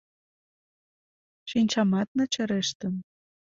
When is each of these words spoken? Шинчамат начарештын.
Шинчамат 1.49 2.09
начарештын. 2.17 2.95